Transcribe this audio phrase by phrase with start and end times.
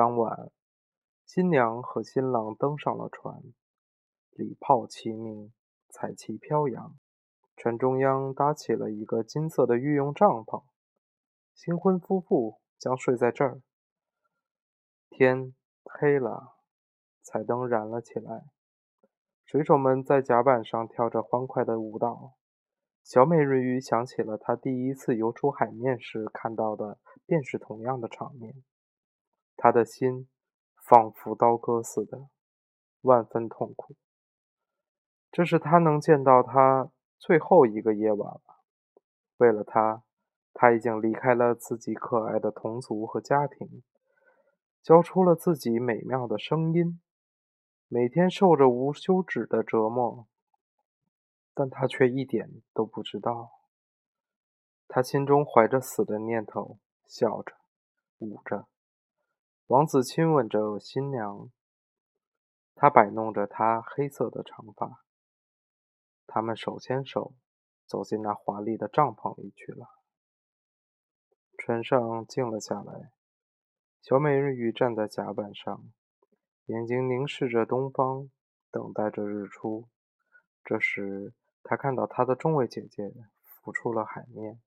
[0.00, 0.50] 当晚，
[1.26, 3.42] 新娘和新郎登上了船，
[4.30, 5.52] 礼炮齐鸣，
[5.90, 6.96] 彩旗飘扬。
[7.54, 10.62] 船中央搭起了一个金色的御用帐篷，
[11.54, 13.60] 新婚夫妇将睡在这儿。
[15.10, 15.54] 天
[15.84, 16.54] 黑了，
[17.20, 18.44] 彩灯燃了起来，
[19.44, 22.32] 水手们在甲板上跳着欢快的舞蹈。
[23.04, 28.54] 小美人鱼想起了她第一次游出海面时看到的，便是同样的场面。
[29.62, 30.26] 他的心
[30.88, 32.30] 仿佛刀割似的，
[33.02, 33.94] 万分痛苦。
[35.30, 38.62] 这是他能见到他最后一个夜晚了。
[39.36, 40.02] 为了他，
[40.54, 43.82] 他已经离开了自己可爱的同族和家庭，
[44.82, 46.98] 交出了自己美妙的声音，
[47.86, 50.26] 每天受着无休止的折磨。
[51.52, 53.50] 但他却一点都不知道，
[54.88, 57.54] 他心中怀着死的念头，笑着，
[58.20, 58.69] 捂着。
[59.70, 61.48] 王子亲吻着新娘，
[62.74, 65.04] 他摆弄着她黑色的长发。
[66.26, 67.34] 他们手牵手
[67.86, 69.86] 走进那华丽的帐篷里去了。
[71.56, 73.12] 船上静了下来，
[74.02, 75.84] 小美人鱼站在甲板上，
[76.64, 78.28] 眼睛凝视着东方，
[78.72, 79.88] 等待着日出。
[80.64, 84.60] 这时，她看到她的众位姐姐浮出了海面，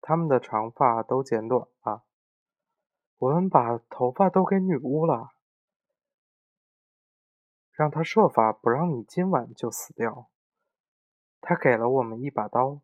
[0.00, 2.04] 她们的长发都剪短了。
[3.20, 5.32] 我们把头发都给女巫了，
[7.70, 10.30] 让她设法不让你今晚就死掉。
[11.42, 12.80] 她给了我们一把刀，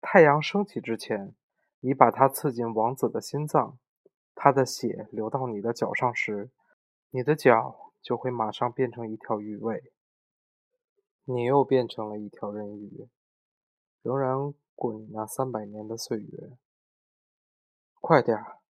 [0.00, 1.34] 太阳升起之前，
[1.80, 3.76] 你把它刺进王子的心脏，
[4.36, 6.52] 他的血流到你的脚上时，
[7.10, 9.92] 你的脚就会马上变成一条鱼尾。
[11.24, 13.08] 你又变成了一条人鱼，
[14.02, 16.56] 仍然过你那三百年的岁月。
[18.00, 18.61] 快点儿！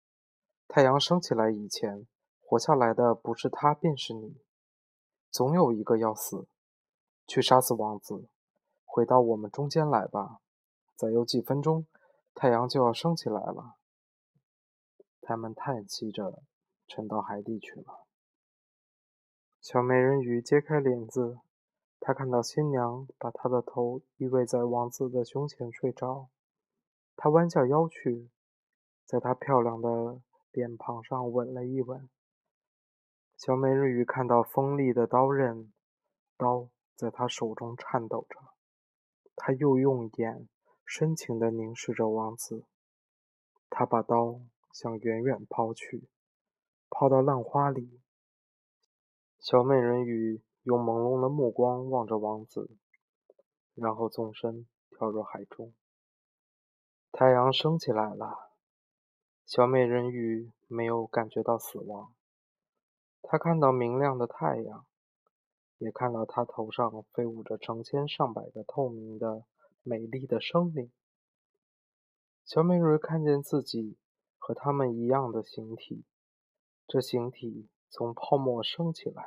[0.74, 2.06] 太阳升起来以前，
[2.40, 4.40] 活下来的不是他，便是你。
[5.30, 6.48] 总有一个要死。
[7.26, 8.30] 去杀死王子，
[8.86, 10.38] 回到我们中间来吧。
[10.96, 11.86] 再有几分钟，
[12.34, 13.74] 太阳就要升起来了。
[15.20, 16.42] 他们叹息着，
[16.88, 18.06] 沉到海底去了。
[19.60, 21.40] 小美人鱼揭开帘子。
[22.00, 26.30] 她看到新娘把她的头依偎在王子的胸前睡着，
[27.14, 28.30] 她弯下腰去，
[29.04, 32.08] 在她漂亮的脸庞上吻了一吻。
[33.36, 35.72] 小美人鱼看到锋利的刀刃，
[36.36, 38.38] 刀在她手中颤抖着，
[39.34, 40.48] 她又用眼
[40.84, 42.64] 深情地凝视着王子。
[43.68, 44.40] 她把刀
[44.72, 46.08] 向远远抛去，
[46.88, 48.00] 抛到浪花里。
[49.40, 50.42] 小美人鱼。
[50.64, 52.70] 用朦胧的目光望着王子，
[53.74, 55.74] 然后纵身跳入海中。
[57.10, 58.51] 太阳升起来了，
[59.54, 62.14] 小美人鱼没有感觉到死亡。
[63.20, 64.86] 她看到明亮的太阳，
[65.76, 69.44] 也看到她头上飞舞着成千上百个透明的、
[69.82, 70.90] 美丽的生灵。
[72.46, 73.98] 小美人鱼看见自己
[74.38, 76.06] 和他们一样的形体，
[76.86, 79.22] 这形体从泡沫升起来。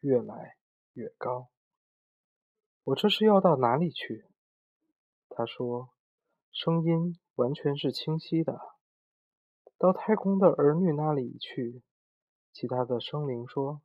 [0.00, 0.58] 越来
[0.92, 1.48] 越高。
[2.84, 4.26] 我这是要到哪里去？
[5.30, 5.88] 他说，
[6.50, 8.60] 声音完全是清晰的。
[9.82, 11.82] 到太空的儿女那里去。
[12.52, 13.80] 其他的生灵说，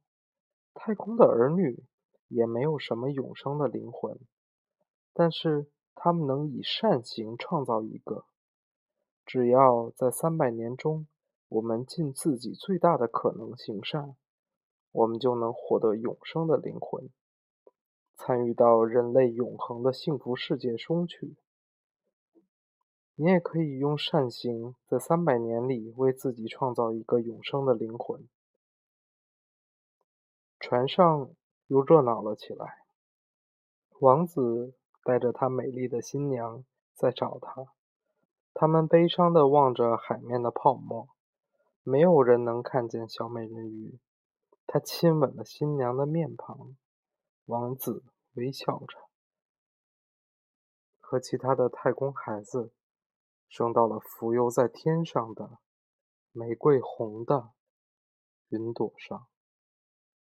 [0.75, 1.85] 太空的儿女
[2.27, 4.19] 也没有什么永生的灵魂，
[5.11, 5.65] 但是
[5.95, 8.25] 他们能以善行创造一个。
[9.25, 11.07] 只要在三百年中，
[11.47, 14.15] 我们尽自己最大的可能行善。
[14.91, 17.09] 我们就能获得永生的灵魂，
[18.15, 21.37] 参与到人类永恒的幸福世界中去。
[23.19, 28.29] 你也可以用善行，在三百年里为自己创造一个永生的灵魂。
[30.59, 31.31] 船上
[31.65, 32.85] 又热闹了起来，
[34.01, 36.63] 王子带着他美丽的新娘
[36.93, 37.65] 在找他，
[38.53, 41.09] 他们悲伤地望着海面的泡沫，
[41.81, 43.97] 没有人能看见小美人鱼。
[44.67, 46.77] 他亲吻了新娘的面庞，
[47.45, 48.03] 王子
[48.33, 49.09] 微笑着，
[50.99, 52.71] 和其他的太空孩子
[53.47, 55.59] 升到了浮游在天上的
[56.31, 57.51] 玫瑰红的
[58.49, 59.27] 云朵上。